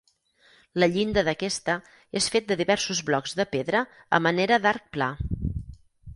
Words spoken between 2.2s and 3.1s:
és fet de diversos